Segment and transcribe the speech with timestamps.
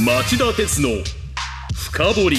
[0.00, 0.90] 町田鉄の
[1.74, 2.36] 深掘り。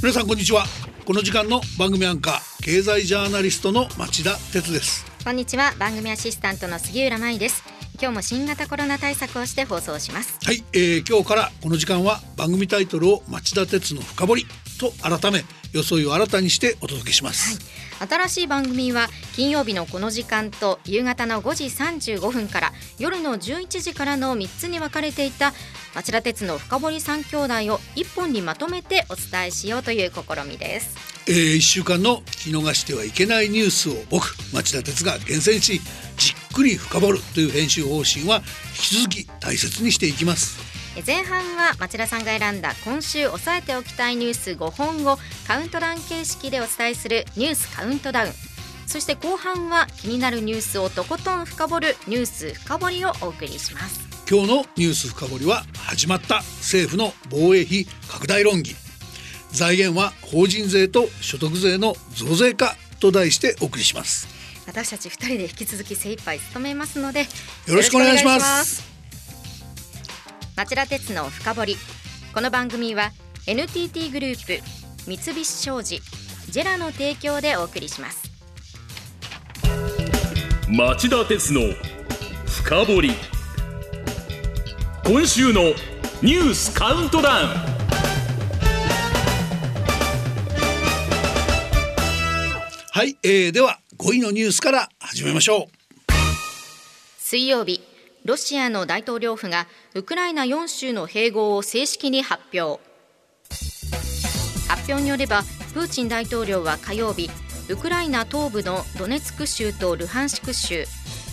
[0.00, 0.64] 皆さんこんにちは。
[1.04, 5.04] この時間の番組アンカー経済ジャーナリストの町田鉄です。
[5.24, 5.74] こんにちは。
[5.76, 7.64] 番組アシスタントの杉浦舞です。
[8.00, 10.38] 今日も新型コロナ対策をして放送します。
[10.44, 14.46] はい、えー、今日からこの時間は番組タイトルを町田鉄の深掘り
[14.78, 17.64] と改め装いを新たにしてお届けします、はい、
[17.98, 25.52] 新しい番組は金曜日のこの時間と夕方の5時35分から夜の11時からの3つに分かれていた
[25.94, 30.94] 町田鉄の深堀三兄弟を一本にまとめてお伝えしようという試みです。
[31.28, 35.80] えー、1週間の聞き逃してはいけないニュースを僕町田鉄が厳選し
[36.16, 38.42] じっくり深掘るという編集方針は引
[38.74, 48.30] き続き大切にしていきます前半は町田さんが選んだ今週押さえておきたいニュース5本をカウントダウン形式でお伝えするニュースカウントダウン。
[48.86, 54.00] そして後半は気になるニュースをとことん深掘るニュース深掘りをお送りします。
[54.30, 58.74] 今日のニュース深掘りは始まった政府の防衛費拡大論議。
[59.50, 64.36] 財源は法人税と所得税の増税化と題してお送りします。
[64.66, 68.95] 私たち二人で引き続き精一杯務めますのでよろしくお願いします
[70.56, 71.76] 町田鉄の深掘り。
[72.32, 73.12] この番組は
[73.46, 74.62] NTT グループ
[75.06, 76.00] 三菱商事
[76.48, 78.30] ジェラの提供でお送りします。
[80.66, 81.60] 町田鉄の
[82.46, 83.10] 深掘り。
[85.04, 85.60] 今週の
[86.22, 87.48] ニュースカウントダウン。
[92.92, 96.12] はい、えー、では5位のニュースから始めましょう。
[97.18, 97.95] 水曜日
[98.26, 102.82] ロシアの大統領府がウクライナ4州の併合を正式に発表。
[104.68, 107.30] 発表によればプーチン大統領は火曜日
[107.68, 110.86] ウクライナ東部のドネツク州とルハンシク州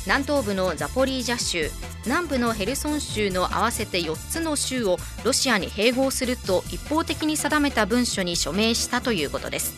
[0.05, 1.71] 南東部のザポリージャ州
[2.05, 9.73] 南部のヘルソン州の合わせて4つの州をロシアに併合すると一方的に定めた文書に署名したということです。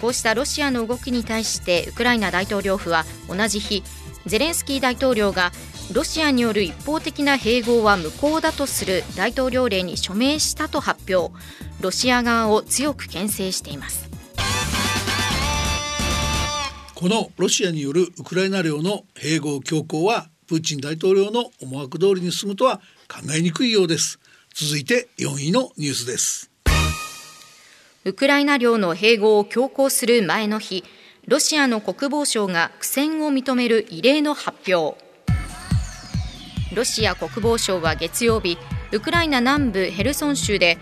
[0.00, 3.82] こうしたロシアの動きに対してウクライナ大統領府は同じ日
[4.26, 5.52] ゼレンスキー大統領が
[5.92, 11.32] ロシアによる一方的な併合は無効だとする大統領令に署名したと発表。
[11.80, 14.10] ロシア側を強く牽制しています。
[16.94, 24.18] このロシアによるウクライナ領の併合強行はプーチン大統領の思惑通りに進むとは考えにくいようです。
[24.54, 26.50] 続いて4位のニュースです。
[28.04, 30.84] ウクライナ領の併合を強行する前の日、
[31.26, 35.05] ロシアの国防省が苦戦を認める異例の発表。
[36.76, 38.58] ロシア国防省は月曜日、
[38.92, 40.76] ウクライナ南部ヘルソン州で、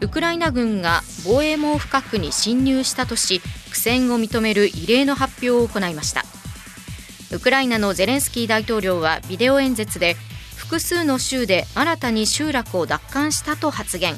[0.00, 6.24] ウクライナ軍が防衛網深くに侵入したとし、苦戦を認める異例の発表を行いました。
[7.32, 10.14] ウクライナのゼレンスキー大統領はビデオ演説で、
[10.56, 14.14] 複数の州で新たに集落を奪還したと発言。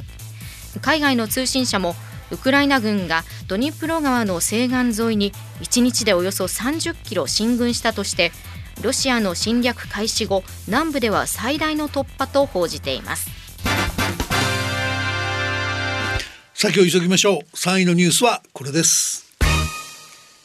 [0.82, 1.94] 海外の通信社も
[2.30, 8.32] ウクライナ軍がドニプロ川の西岸沿いに1日でおよそ30キロ進軍したとして
[8.80, 13.30] ロシアの侵略開始後南部では最大の突破と報じています。
[16.54, 17.56] 先を急ぎましょう。
[17.56, 19.32] 3位のニュースはこれです。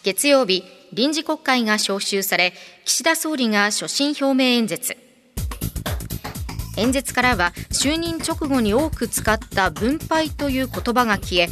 [0.03, 2.53] 月曜日臨時国会が召集され
[2.85, 4.97] 岸田総理が所信表明演説。
[6.77, 11.49] 演説からは就任直後に多く使った分配という言葉が消え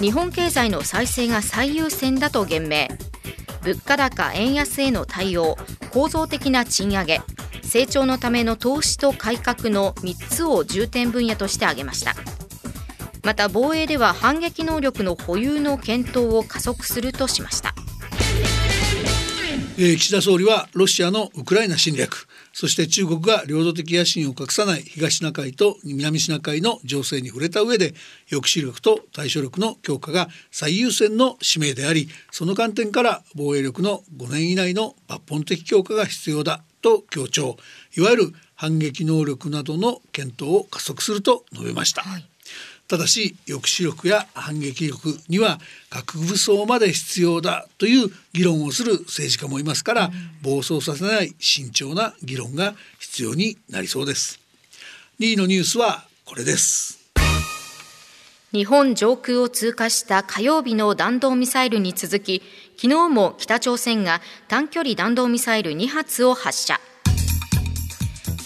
[0.00, 2.88] 日本経済の再生が最優先だと言明
[3.64, 5.56] 物価高円安への対応
[5.90, 7.20] 構造的な賃上げ
[7.62, 12.14] 成長のための投資と改革の3つを重点分野として挙げました。
[13.24, 17.74] また防衛では反撃能力の保有の検討を加速するとしました、
[19.78, 27.94] え、岸田総理はロシアのウクライナ侵略そして中国が領土的野心を隠さない東シナ海と南シナ海の情勢に触れた上で
[28.30, 37.56] 抑止力と対処力の強化が最優先の使命でありその観点から防衛力の5年以内の抜本的強化が必要だと強調
[37.96, 42.02] いわゆる反撃能力などの検討を加速すると述べました。
[42.02, 42.33] はい
[42.86, 45.58] ただし抑止力や反撃力には
[45.88, 50.10] 核武装まで必要だという議論をする政治家もいますから、
[50.42, 54.38] 暴走させない慎重な議論が必要になりそうです。
[55.18, 57.00] 2位のニュースはこれです。
[58.52, 62.40] 日本上空を通過した火曜日の弾道ミサイルに続き
[62.76, 66.80] 昨日も北朝鮮が短距離弾道ミサイル2発を発射。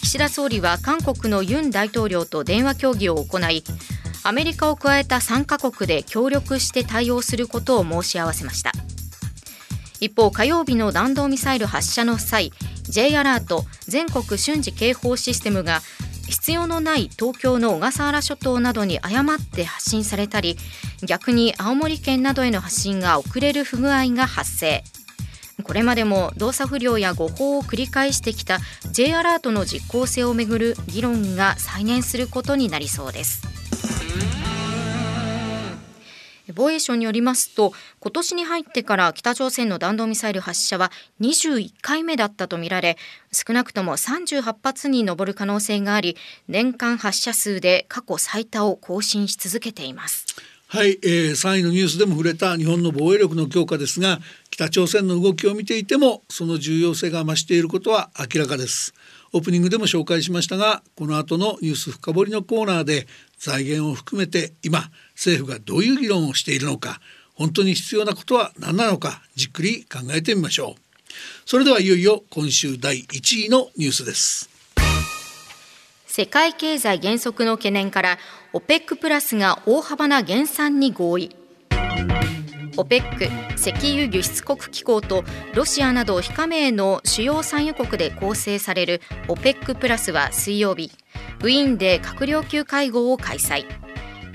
[0.02, 3.62] 岸田総理は韓国のユン大統領と電話協議を行い
[4.28, 8.72] アメリカを加えた3カ国で協力して対応することを申し合わせました。
[10.00, 12.52] 一方火曜日の弾道ミサイル発射の際
[12.82, 15.80] J アラート全国瞬時警報システムが
[16.28, 20.58] 必要のない東京の小笠原諸島などに誤って発信されたり
[21.06, 24.84] 逆に青森県などへの発信が遅れる不具合が発生。
[25.62, 28.58] これまでも動作不良や誤報を繰り返してきた
[28.92, 33.68] J アラートの実効性をめぐる議論が再燃することになりそうです。
[36.54, 40.90] 防衛省によりますと今年に入ってから北朝鮮の弾道ミサイル発射は
[41.20, 42.96] 21回目だったとみられ
[43.32, 46.16] 少なくとも38発に上る可能性があり
[46.48, 50.26] 年間発射数で過去最多を更新し続けています。
[50.70, 58.92] はい、えー、3位のニュースでも触れた日本の防衛力の強化ですが北朝鮮の動きを見ていてもその重要性が増していることは明らかです
[59.32, 63.06] オープニングでも紹介しましたがこの後のニュース深掘りのコーナーで
[63.38, 67.00] 財源を含めて今政府がどういう議論をしているのか
[67.35, 70.81] 本当に必要なことは何なのかじっくり考えてみましょう。
[71.46, 74.50] それではいよいよ今週第1位のニュースです。
[76.06, 78.19] 世界経済減速の懸念から
[78.52, 81.37] OPEC プラスが大幅な減産に合意。
[82.78, 90.92] OPEC 石油輸出国機構とロシアなど非加盟の主要産油国で構成される OPEC プラスは水曜日
[91.42, 93.66] ウィーンで閣僚級会合を開催。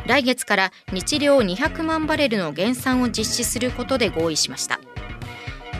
[0.05, 4.79] 来月から日量200万バレルの減産を実施することで合意しました。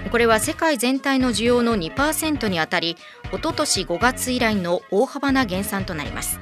[0.10, 2.96] これは世界全体の需要の2%にあたり
[3.34, 6.40] おととし5月以来の大幅な減産となります。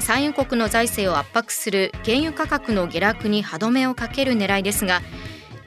[0.00, 5.02] 産油国の財政を圧迫する原油価格の下落に歯止めをかける狙いですが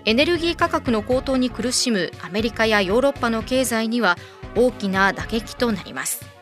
[0.05, 4.17] エネルギー価格の高騰に苦しむアメリカやヨーロッパの経済には
[4.55, 6.33] 大きな打撃となります。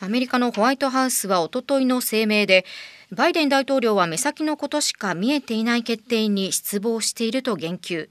[0.00, 2.64] アメリカのホワイトハウスはおとといの声明で
[3.12, 8.08] バイデン大統領は目先のことしか見えていない決定に失望していると言及。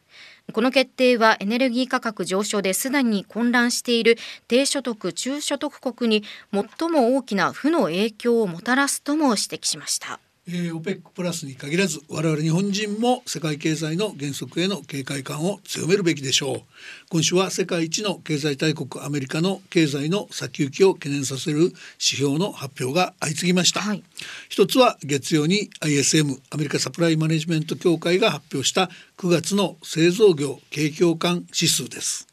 [0.51, 4.17] この決定はエネルギー価格上昇ですでに混乱している
[4.47, 10.19] 低所得中所得国に最も大きな負の影響をもたらすとも指摘しました。
[10.53, 16.61] えー、OPEC プラスに限らず我々日本人も世界経済の減速への警戒感を強めるべきでしょう。
[17.09, 24.03] 今週は世界一の経済大国アメリカの経済の先行きを懸念させる指標の発表が相次ぎました、はい、
[24.49, 32.30] 一つは月曜に ISM アメリカサプライマネジメント協会が発表した9月の製造業景況感指数です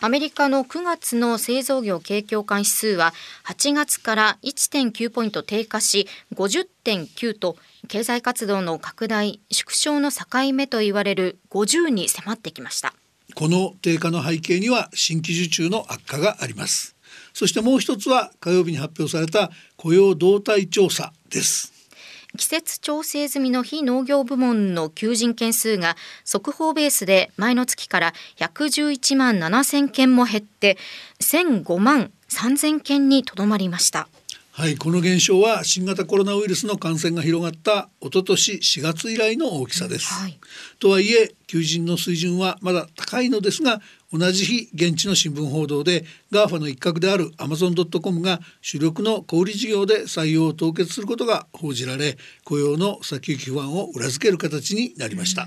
[0.00, 3.12] アメリカの9月の製造業景況感指数は
[3.46, 7.56] 8月から1.9ポイント低下し50.9と
[7.88, 12.94] 経済活動の拡大縮小の境目といわれる50に迫ってきました。
[13.34, 16.94] この低下の背景には新規受注の悪化があります。
[17.32, 21.77] そしてもう一つは火曜日に発表された雇用動態調査です。
[22.38, 30.78] 季節調整済みの非農業部門の求人件数が速報ベースで前の月から111万7000件も減って
[31.20, 34.08] 1005万3000件にとどまりました。
[34.58, 40.12] はい、この現象は新型コロナウイルスの感染が広がった一昨年4月以来の大きさです。
[40.12, 40.36] はい、
[40.80, 55.46] とはいえ求人の水準はまだ高いのですが同じ日現地の新聞報道で GAFA の一角であるアマゾン・ドット・コムが主力の小売事業で採用を凍結することが報じられ雇用の先行き不安を裏付ける形になりました。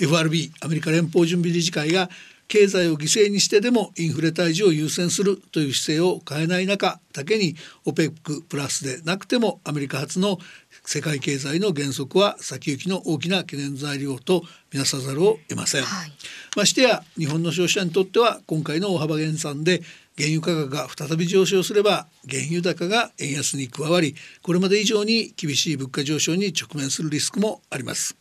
[0.00, 2.08] FRB アメリカ連邦準備理事会が
[2.48, 7.54] 経済を犠牲にしてでもインフレ退治を優先するという姿勢を変えない中だけに
[7.86, 10.38] OPEC プラスでなくてもアメリカ発の
[10.84, 16.12] 世界経済の減速は先行きの大きな懸念材料とみなさざるを得ません、はい、
[16.56, 19.82] ましてや日本の消費者にとっては今回の大幅減産で
[20.16, 28.16] 原油価格が再び上昇すれば原油高が円安に加わりこれまで以上に厳しい物価上昇に直面するリスクもあります。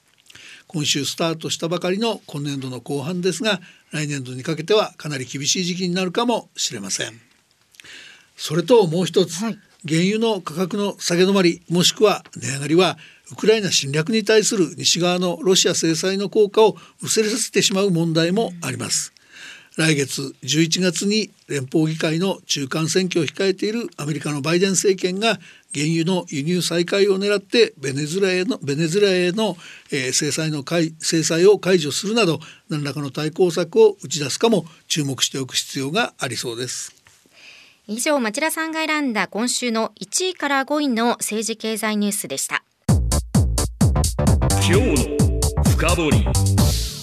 [0.67, 7.19] 今週スタートしたばかりの今年度の後半ですが来年度にかけてはかなり厳しい時期になるかもしれません。
[8.35, 12.97] それともう一つ、はい、原油の価格の下げ止まりもしくは値上がりは
[13.31, 19.13] ウクライナ侵略に対する西側のロシア制裁の効果を薄れさせてしまう問題もあります
[19.77, 25.37] 来月11月に連邦議会の中間選挙を控えているアメリカのバイデン政権が
[25.71, 29.55] 原油の輸入再開を狙ってベネズエラへのベネズエラへの、
[29.91, 30.63] えー、制裁の
[30.99, 36.95] 制裁を解除するなど何らかの対抗策を打ち出すかも注目しておく必要がありそうです。
[37.85, 42.63] 以上町田さんが選んだ今週の1位から5位の政治経済ニュースでした。
[44.67, 46.96] 今日の深掘り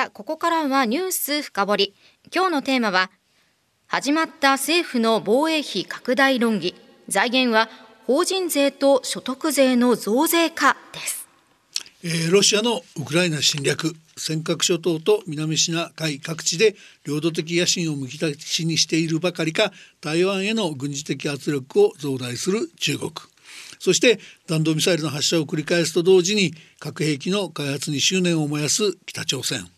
[0.00, 1.94] さあここからはニュース深掘り。
[2.34, 3.10] 今日のテーマは
[3.86, 6.74] 始まった政府の防衛費拡大論議。
[7.08, 7.68] 財源は
[8.06, 11.28] 法人税と所得税の増税化です、
[12.02, 13.94] えー、ロシアのウクライナ侵略。
[14.16, 23.10] 尖閣諸島と南シナ海各地で領土的野心をむき出しにしているばかりか台湾への軍事的圧力を増大する中国。
[23.78, 29.68] そして弾道ミサイルの発射を繰り返すと同時に核兵器の開発に執念を燃やす北朝鮮。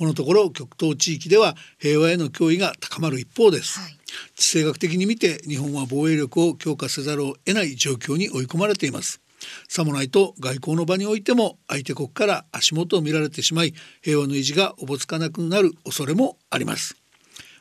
[0.00, 3.92] このところ極東地域では平和への脅威が高まる一方です、はい、
[4.34, 9.20] 地政学的に見て日本は防衛力を強化せざるを得ない状況に追い込まれています。
[9.68, 16.96] さもないと外交の場においても相手国から足元を見られてしまい平和の維持がおぼつかなくなる恐れもあります。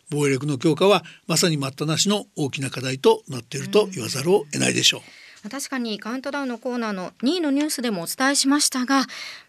[0.10, 5.01] 防衛力の強化はまさに待ったなしの大きな課題となっていると言わざるを得ないでしょう。
[5.50, 9.05] 確かにカウントダウンのコーナーの2位のニュースでもお伝えしましたが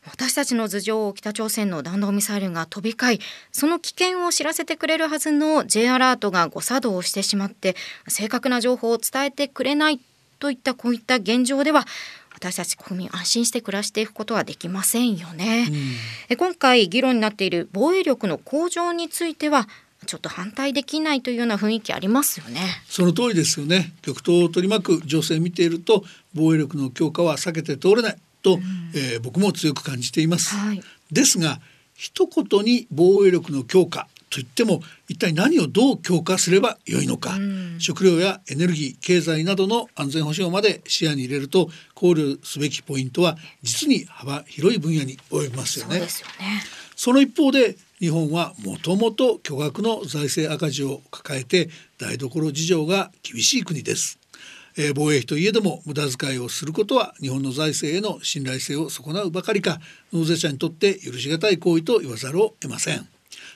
[0.07, 3.21] 私たちの頭上を北朝鮮の弾道ミサイルが飛び交い
[3.51, 7.75] その危険を知らせてくれるはずの J アラートが誤作動してしまって
[8.07, 10.01] 正確な情報を伝えてくれない
[10.39, 11.85] といったこういった現状では
[12.35, 15.69] 私たち国民安心して暮らしていくことはできませんよね、
[16.31, 19.69] うん、今回議論になっている防衛力の向上については
[20.11, 22.61] ちょっと反対できないというような雰囲気ありますよね。
[22.89, 23.93] その通りですよね。
[24.03, 26.03] 極東を取り巻く情勢を見ていると
[26.35, 28.61] 防衛力の強化は避けて通れないと、うん、
[28.93, 31.61] えー、僕も強く感じています、はい、ですが
[31.95, 46.03] 一言に防衛力の強化といっても一体何をどう強化すればよいのか、うん、食料やエネルギー経済などの安全保障まで視野に入れると考慮すべきポイントは実に幅広い分野に及びますよね。
[46.97, 54.19] そ、ね、の一方で日本はもともと巨額の財政赤字を抱えて台所事情が厳しい国です。
[54.79, 59.81] えー、防衛費といえども無駄遣いをすることは日本の財政への信頼性を損なうばかりか。
[60.13, 63.07] 納税者にとって許し難い行為と言わざるを得ません。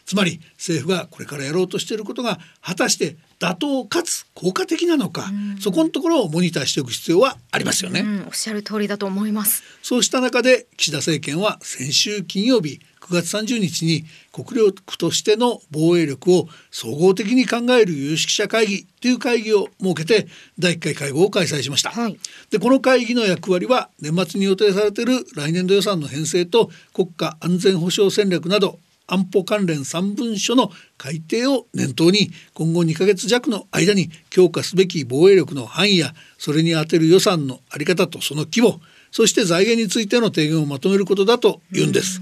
[0.04, 9.62] つまり政府がこれからやろうとしていることが果たして妥当かつ効果的なのか、うん、そこのところをモニターしておく必要はありますよね、うん、おっしゃる通りだと思います。
[9.82, 20.26] そうした中で岸田政権は先週金曜日9月30日に国力としての防衛力を総合的に考える有識者会議という会議を設けて
[20.58, 22.18] 第1回会合を開催しました、はい、
[22.50, 38.80] でこの会議の役割は年末に予定されている来年度予算の編成と国家安全保障戦略など安保関連3文書の改定を念頭に今後2ヶ月弱の間に強化すべき防衛力の範囲やそれに充てる予算の在り方とその規模
[39.10, 42.20] そして財源についての提言をまとめることだというんです。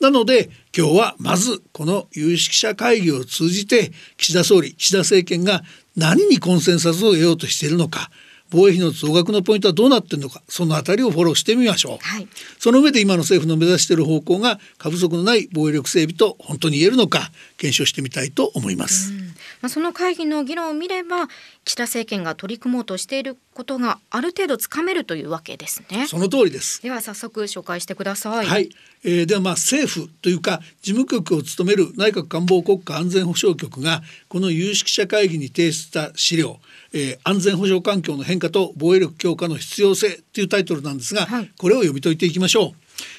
[0.00, 5.62] なので今日はまずこの有識者会議を通じて岸田総理岸田政権が
[5.96, 8.10] 何にコンセンサスを得ようとしているのか
[8.50, 12.28] 防衛費の増額のポイントはどうなっているのかそのあたりをフォローしてみましょう、はい、
[12.58, 19.12] その上で今の政府の目指している方向が過不足のない防衛力整備と本当に言えるのか検証してみたいと思います、
[19.60, 21.28] まあ、その会議の議論を見れば
[21.64, 26.06] 岸田政権が取り組もうとしていることがある程度つかめるというわけですね。
[26.06, 26.82] その通りです。
[26.82, 28.46] では早速紹介してください。
[28.46, 28.70] はい、
[29.04, 36.60] えー、ではまあ政府というか事務局を務める内閣官房国家安全保障局がこの有識者会議に提出した資料
[36.92, 42.72] えー、安全保障環境の変化と防衛力強化の必要性というタイトルなんですが、はい、これを読み解いていきましょう、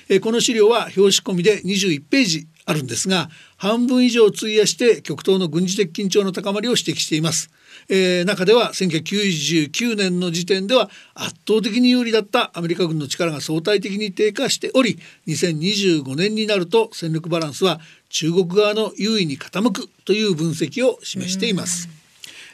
[0.10, 7.52] えー、この資料は表紙込みで21ページあるんですが半分以上費やして極東の軍事的緊張の高まりを指摘しています、
[7.90, 14.98] えー、中では1999年の時点では圧倒的に有利だったアメリカ軍の力が相対的に低下しており
[15.28, 21.99] 2025年になると戦力バランスは中国側の優位に傾くという分析を示しています。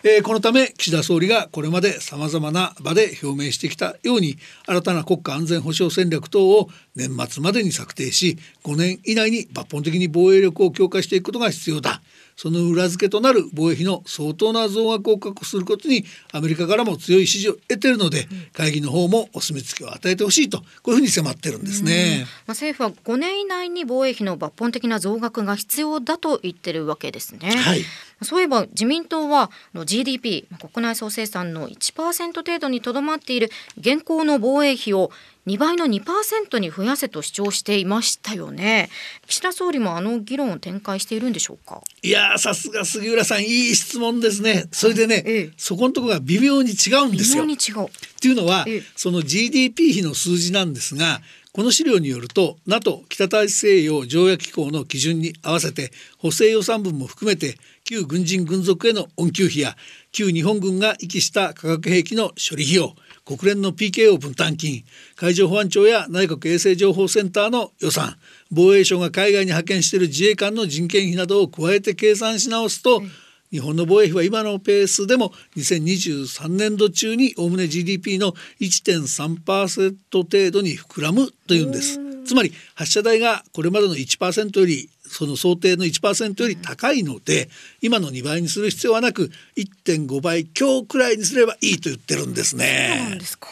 [0.07, 12.03] えー、このため岸田総理がこれまでさまざまな場で表明してきたように新たな国家安全保障戦略等を年末までに策定し5年以内に抜本的に防衛力を強化していくことが必要だ。
[12.38, 27.55] その裏付けとなる防衛費の相当な増額を確保することにアメリカからも強い支持を得ているので、会議の方もお墨付きを与えてほしいとこういうふうに迫ってるんですね、まあ、政府は5年以内に防衛費の抜本的な増額が必要だと言ってるわけですね。
[27.55, 27.85] はい
[28.25, 29.51] そういえば自民党は
[29.86, 35.12] GDP 国内総生産の1%程度にとどまっている現行の防衛費を
[35.48, 38.89] 2倍の2%に増やせと主張していましたよね。
[39.27, 41.82] 岸田総理もあの議論を展開しているんでしょうか？
[42.01, 44.65] いやさすが杉浦さんいい質問ですね。
[44.72, 47.44] それでね、ええ、そこのところが微妙に違うんですよ。
[47.44, 47.86] 微妙に違う。
[47.86, 47.89] っ
[48.20, 51.22] ていうのは、え、その GDP 比の数字なんですが
[51.55, 59.77] この資料によると NATO 北大西洋条約機構の基準に合わせて補正予算分も含めて旧軍人軍属への恩給費や
[60.12, 62.93] 旧日本軍が遺棄した化学兵器の処理費用
[63.24, 64.83] 国連の PKO 分担金
[65.15, 68.17] 海上保安庁や内閣衛生情報センターの予算
[68.51, 73.12] 防衛省が海外に派遣している自衛官の人件費などを加えて計算し直すと、うん
[73.55, 81.97] 日本の防衛費は今のペースでも2023年度中におおむね GDP の1.3%程度に膨らむというんです。
[82.25, 87.47] つまり発射台がこれまでの1%よりその想定の1%より高いので、
[87.81, 92.97] 今の2倍にする必要はなく1.5倍強くらいにすればいいと言ってるんですね。
[93.00, 93.47] そうなんですか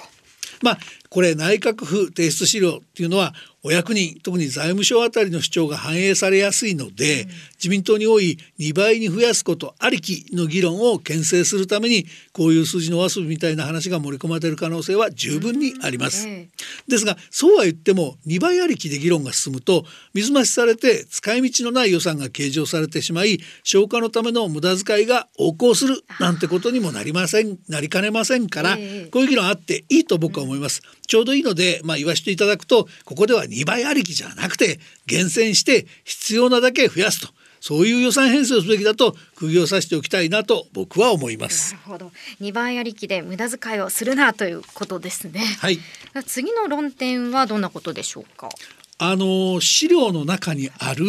[0.63, 3.33] まあこれ内閣府提出資料っていうのは
[3.65, 16.27] お役人特に財務省あたりの主張が反映されやすいので、うん、自民党に多い2倍に増やすことありきの議論を牽制するためにこういう数字のお遊びみたいな話が盛り込まれる可能性は十分にあります。
[16.27, 16.49] うん、
[16.89, 30.81] ですがそうは言っても2倍ありきで議論が進むと水増しされて使い道のない予算が計上されてしまい消化のための無駄遣いが横行するなんてことにもなりませんなりかねませんから、こういう議論あっていいと僕は思います。
[31.07, 37.27] ちょうどいいので、まあ、言わせていただくとここでは2倍ありきじゃなくて厳選して必要なだけ増やすと。
[37.61, 41.73] そういう予算編成をすべきだと釘を刺しておきたいなと僕は思います。
[41.73, 42.11] なるほど。
[42.41, 45.39] 2倍ありきで無駄遣いをするなということですね。
[45.59, 45.79] はい。
[46.25, 48.49] 次の論点はどんなことでしょうか？
[49.05, 51.05] あの資料の中にある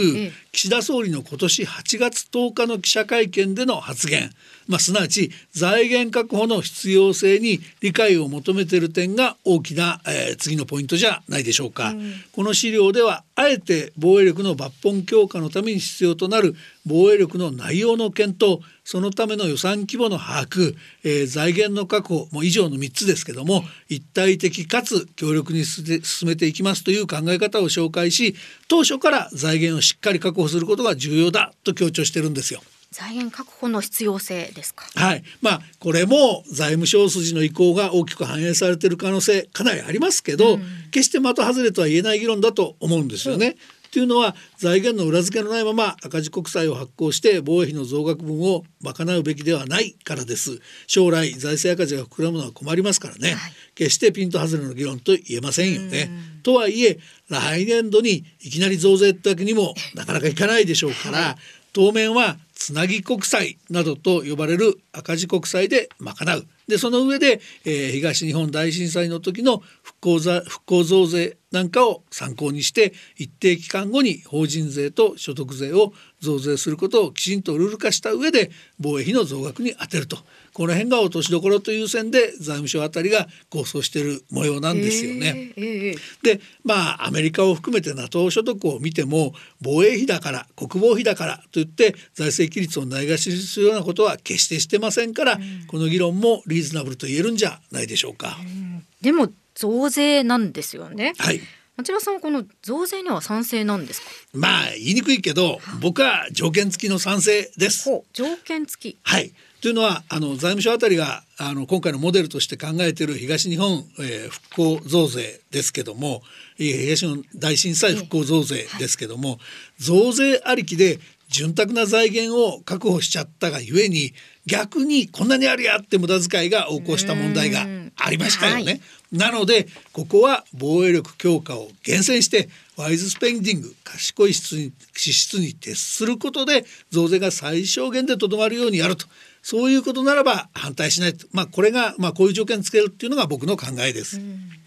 [0.50, 4.30] 岸田総理の今年8月10日の記者会見での発言、
[4.66, 16.56] まあ、すなわち財源確保の必要性に理解を求めている点が大きな、えー、次のポイントじゃないでしょうか、うん、この資料ではあえて防衛力の抜本強化のために必要となる
[16.87, 28.35] 防衛力の内容の検討そのための予算規模の把握、えー、財源の確保も以上の3つですけども一体的かつ強力に進めていきますという考え方を紹介し
[28.69, 32.61] 当初から財源をしっかり確保することが重要だと強調してるんですよ。
[32.91, 34.87] 財源確保の必要性ですか？
[34.95, 40.62] はい、まあこれも財務省筋の意向が大きく反映されている可能性かなりありますけど、うん、
[40.93, 43.57] 決して的外れとは言えない議論だと思うんですよね。
[43.94, 50.58] というのは財源の裏付けのないまま赤字国債を発行して防衛費の増額分を賄うべきではないからです。
[50.88, 56.10] 将来財政赤字が膨らむのは困りますからね、はい、決してピント外れの議論と言えませんよね。
[56.42, 56.98] とはいえ
[57.28, 61.36] 来年度にいきなり増税ってわけにもなかなかいかないでしょうから、はい、
[61.75, 66.47] 当面はつなぎ国債などと呼ばれる赤字国債で賄う。
[66.69, 80.18] でその上で、えー、東日本大震災の時の復興復興増税なんかを参考にして一定期間後に法人税と所得税を増税することをきちんとルール化した上で防衛費の増額に充てると。
[80.55, 85.53] この辺が落としどころという線で財務省あたりが構想している模様なんですよね。
[85.57, 98.38] えーえー、でまあアメリカを含めて NATO 所得を見ても防衛費だから国防費だからといって財政規律をないがしにするようなことは決してしてませんから、うん、この議論もリーズナブルと言えるんじゃないでしょうか。
[98.40, 101.14] うん、でも増税なんですよね。
[101.19, 101.40] はい。
[101.77, 104.07] 町田さんこの増税には賛成なんですか？
[104.33, 107.90] まあ言いにくいけど、僕は条件付きの賛成です。
[108.12, 108.99] 条件付き。
[109.03, 109.33] はい。
[109.64, 116.20] というのはあの財務省あたりがあの今回のモデルとして考えている東日本、えー、復興増税ですけども
[116.59, 119.38] 東日本大震災復興増税ですけども、はい、
[119.79, 120.98] 増税ありきで
[121.29, 124.12] 潤沢な財源を確保しちゃったがゆえに
[124.44, 128.64] 逆にこんなにあるやって無駄遣いが横行した問題がありましたよね。
[128.64, 128.81] はい、
[129.12, 139.06] なのでここは防衛力強化を厳選してワイズスペンディング賢い支出に徹することで増税が最小限でとどまるようにやると。
[139.42, 144.18] そういうことならば反対しないと、まあ、これが、まあ、こういう条件つけるっていうのが僕の考えです。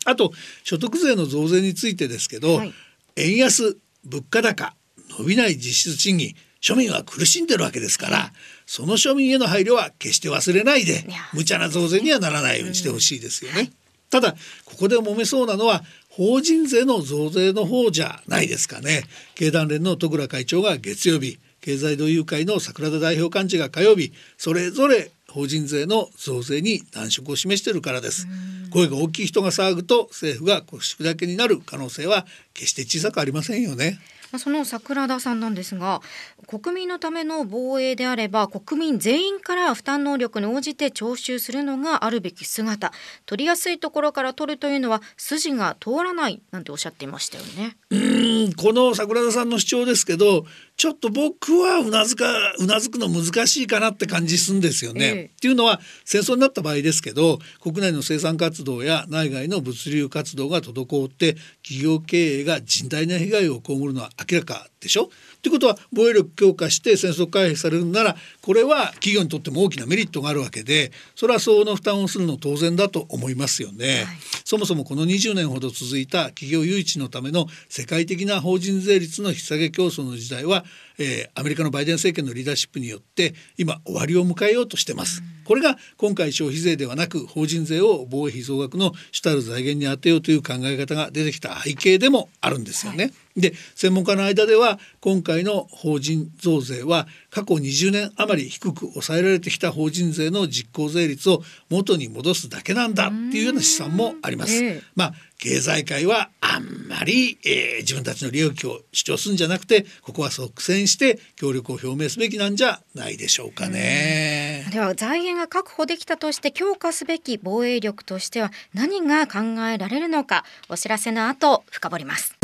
[0.05, 0.31] あと
[0.63, 2.73] 所得税の増税についてですけど、はい、
[3.15, 4.75] 円安物価高
[5.17, 8.31] 伸びない実質賃金庶民は苦しんでるわけですから、
[8.65, 13.71] その庶民への配慮は決して忘れないで無茶な増税にはならないようにしてほしいですよね。
[14.09, 15.83] ただここで揉めそうなのは
[16.17, 19.03] 法人税の増税の方じゃないですかね。
[19.35, 28.27] 経団連の戸倉会長が月曜日経済同友会の桜田代表幹事が火曜日それぞれ法人税の増税に難色を示しているからです。
[28.71, 32.25] 声が大きい人が騒ぐと政府が腰砕けになる可能性は
[32.55, 33.99] 決して小さくありませんよね
[34.37, 36.01] その桜田さんなんですが
[36.47, 42.91] 国民のための防衛であれば国民全員から負担能力に応じて徴収するのがあるべき姿
[43.25, 47.77] 取りやすいところから取るというのは筋が通らないなんておっしゃっていましたよね。
[47.89, 50.45] うんこの桜田さんの主張ですけど
[50.77, 52.25] ちょっと僕はうなずか
[52.59, 55.05] うなずくの難しいかなって感じするんですよね。
[55.05, 65.09] ええっていうのは戦争になった場合ですけど国内の生産活動や内外の物流活動が滞って企業経営が甚大な被害を被るのは明らかでしょ
[65.41, 74.05] ということは防衛力強化して戦争回避されるならこれは企業にとっても大きなメリットがあるわけでそれは相応の負担をするの当然だと思いますよね、はい、
[74.43, 80.65] そもそもこの20年ほど続いた企業誘致のための世界的な法人税率の引き下げ競争の時代は、
[80.97, 85.21] えー、アメリカのバイデン政権のリーダーシップによって今終わりを迎えようとしてます。
[85.47, 93.05] これが今回消費税ではなく法人税を防衛費増額の主たる財源に充てようという考え方が出てきた背景でもあるんですよね。
[93.05, 104.55] はいで専門家の間では今回の法人増税は過去20年余り低く抑えられてきた法人税の実効税率を元に戻すだけなんだっていうような試算もあります。
[104.55, 114.56] えー、まあ経済界はあんまり、えー、自分たちの利益を主張するんじゃなくてここは即戦して協力を表明すべきなんじゃないでしょうかね。
[114.69, 119.39] では財源が確保できたとして強化すべき防衛力としては何が考
[119.71, 122.35] えられるのかお知らせの後深掘ります。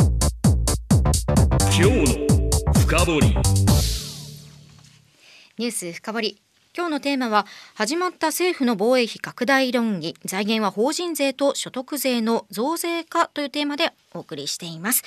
[1.76, 3.28] 今日の深掘り。
[5.58, 6.42] ニュース深掘り。
[6.76, 10.16] 今日のテーマは始まった政府の防衛費拡大論議。
[10.26, 15.04] 財源は法人税と所得税の増税かというテーマでお送りしています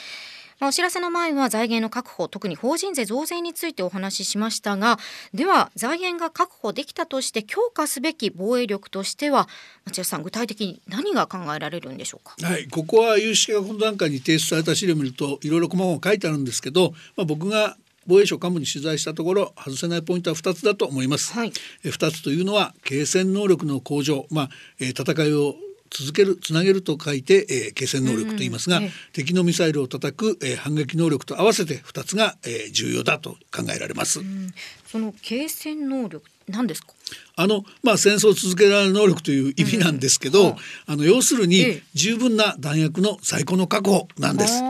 [0.59, 4.99] まあ、お知らせの前は財源の確保特に法人税増税についてお話ししましたが
[5.35, 9.49] では財源が確保できたとして強化すべき防衛力としては
[9.85, 12.35] 町田さん具体的に何が考えられるんでしょうか？
[12.47, 21.33] はいここは有識者この段階に提出された資料を見るといろいろ細々書いてあるんですけど、まあ、僕が防衛省幹部に取材したところ外せないポイントは2つだと思います。
[21.33, 21.53] はい、
[21.85, 25.57] 2つというのは継戦能力の向上、まあ、戦いを
[25.91, 34.21] 続けるつなげると書いて、えー、継戦能力と言いますが、うん敵のミサイルを叩く、えー、反撃能力と合わせて2つが、えー、重要だと考えられます。
[34.87, 36.93] その継戦能力何ですか？
[37.37, 40.47] あのまあ戦争を続けられる能力という意味なんですけど、うん。
[40.51, 44.61] はあ、あの要するに十分な弾薬の在庫の確保なんです。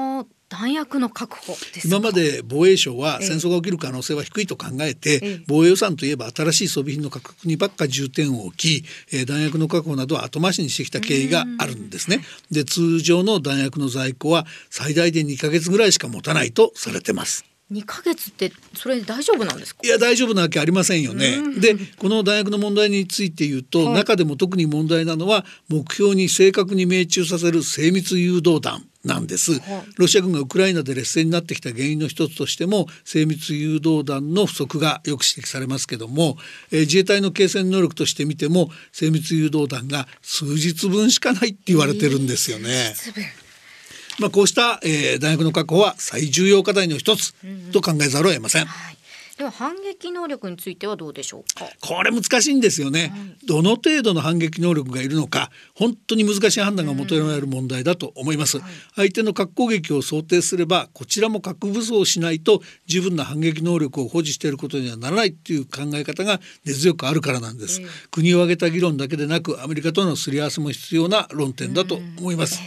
[0.49, 12.21] 弾薬の確保今まで防衛省は戦争が起きる可能性は低いと考えて、ええ、防衛予算といえば新しい装備品の価格にばっか重点を置き、えー、弾薬の確保などは後回しにしてきた経緯があるんですね。
[12.51, 17.45] で通常の弾薬の在庫は最大で2ヶ月ぐらいしか持たないとされてます。
[17.73, 19.81] 2ヶ月ってそれ大丈夫なんですか？
[19.85, 21.39] いや大丈夫なわけありませんよね。
[21.59, 29.53] でこの大学の問題について言うと、はい、中でも特に問題なのは目標に正確に命中させる精密誘導弾なんです、
[29.97, 36.37] ロシア軍がウクライナで劣勢になってきた原因の一つとしても精密誘導弾の不足がよく指摘されますけども、
[36.71, 42.69] えー、自衛隊の継戦能力として見ても精密誘導弾が数日分しかないって言われてるんですよね。
[42.69, 43.47] えー
[44.19, 47.35] まあ、こうした、えー、大学の確保は最重要課題の一つ
[47.73, 48.63] と考えざるを得ません。
[48.63, 48.96] うんはい
[49.37, 51.67] では反撃能力についてはどうでしょうか？
[51.83, 72.59] これ難しいんですよね、はい、どの程度の反撃能力がいるのか本当に難しい判断が求められる問題だと思います、はい、相手の核攻撃を想定すればこちらも核武装しないと十分な反撃能力を保持していることにはならないっていう考え方が根強くあるからなんです、えー、国を挙げた議論だけでなくアメリカとのすり合わせも必要な論点だと思います、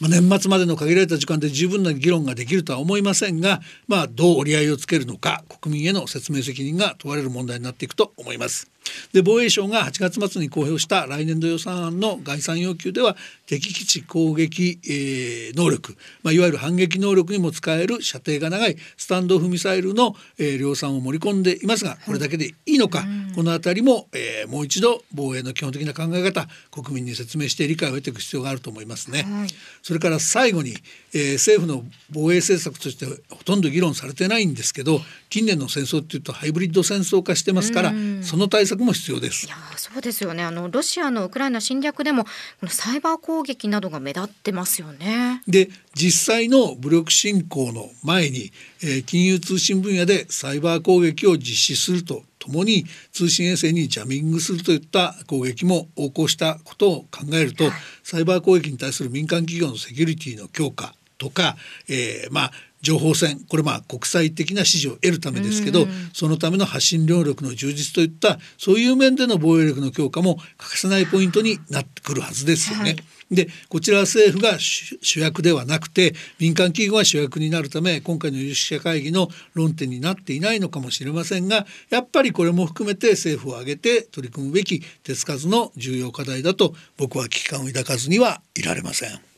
[0.00, 8.73] まあ、年末までの限られた時間で十分な議論ができるとは思いませんが、まあ、どう折り合いをつけるのか国民への説明責任が問われる問題になっていくと思います。
[9.12, 13.16] で防衛省が8月末に公表した来年度予算案の概算要求では
[13.46, 29.22] 敵基地攻撃、えー、能力、まあ、いわゆる反撃能力にも使える射程が長いスタンドオフミサイルの、えー、量産を盛り込んでいますがこれだけでいいのか、はい、この辺りも、えー、もう一度防衛の基本的な考え方国民に説明して理解を得ていく必要があると思いますね。
[29.22, 29.48] はい、
[29.82, 30.74] それから最後に、
[31.14, 35.00] えー、政府の防衛政策としてほとんど議論されてないんですけど
[35.30, 39.46] 近年の戦争っていうとハイブリッド戦争化してますからその対策も必要です。
[39.46, 42.30] いやそうですよねあのロシアのウクライナ侵略でもこ
[42.64, 45.42] のサイバー攻撃などが目立ってますよね。
[45.46, 57.72] で実際の武力侵攻の前に、えー、金融通信分野でサイバー攻撃を実施するとともに通信衛星にジャミングするといった攻撃も横行したことを考えると、はい、
[58.02, 60.94] サイバー攻撃に対する民間企業のセキュリティの強化
[61.24, 61.56] とか、
[61.88, 62.50] えー、まあ
[62.82, 72.82] 情報戦これまあ国際的な支持を得るためですけど、そのための発信能力の充実といったそういう面での防衛力の強化も欠かせないポイントになってくるはずですよね。
[72.82, 72.96] はい
[73.30, 89.33] でこちらは政府が主役ではなくて民間企業が主役になるため今回の有識者会議の論点になっていないのかもしれませんがやっぱりこれも含めて政府を挙げて取り組むべき手つかずの重要課題だと僕は危機感を抱かずにはいられません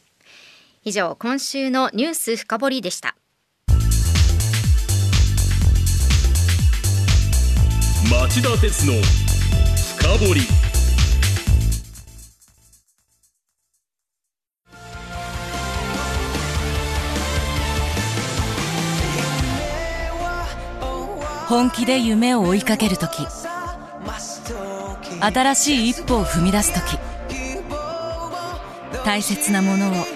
[0.88, 3.16] 以上今週のニュース深掘りでした。
[8.09, 8.92] 町田鉄の
[9.99, 10.40] 深掘り。
[21.49, 23.27] 本気で夢を追いかける時。
[25.20, 26.96] 新しい一歩を踏み出す時。
[29.05, 30.15] 大切なものを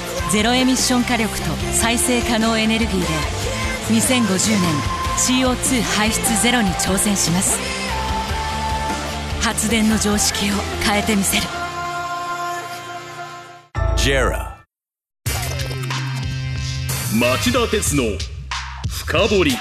[0.31, 3.05] ゼロエミッション火力と再生可能エネルギーで
[3.89, 7.59] 2050年 CO2 排出ゼロに挑戦します。
[9.41, 10.53] 発電の常識を
[10.85, 11.43] 変えてみせる。
[13.97, 14.61] JERA.
[17.19, 18.03] 町田鉄の
[18.89, 19.51] 深掘り。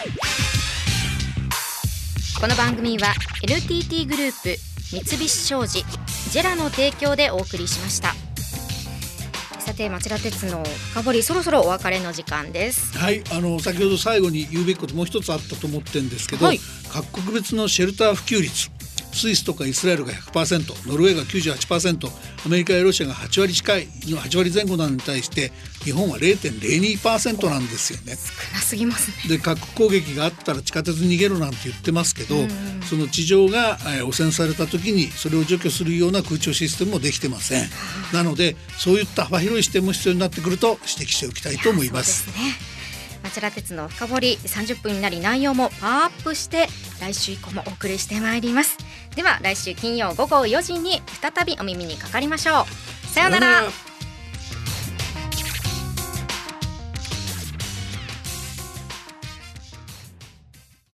[2.40, 4.56] この番組は NTT グループ
[4.96, 5.84] 三菱商事
[6.30, 8.14] ジェラの提供でお送りしました
[9.80, 10.62] さて町田鉄の
[10.92, 12.98] 深掘りそろそろお別れの時間です。
[12.98, 16.60] はい、あの先ほど最後に言うべきこともう一つあったと思ってるんですけど、はい。
[16.92, 18.68] 各国別のシェルター普及率
[19.12, 22.08] スイスとかイスラエルが100%ノルウェーが98%
[22.46, 25.52] アメリカやロシアが8割近い8割前後なのに対して
[25.84, 28.16] 日本は0.02%なんですよね。
[28.16, 32.36] 少なすぎますねで核攻撃があったら地下鉄に逃げろなんて言ってますけど、
[32.88, 37.68] その地上が、えー汚染された時にそれを除去するような空調システムもできてません。
[38.12, 42.28] なのでそういった幅広い視点も必要になってくると指摘しておきたいと思います。
[43.22, 46.68] 町田鉄の深掘り30分になり内容もパワーアップして
[47.00, 48.78] 来週以降もお送りしてまいります
[49.20, 53.06] では来週金曜午後4時に再びお耳にかかりましょう。
[53.06, 53.46] さようなら。
[53.46, 53.89] さようなら。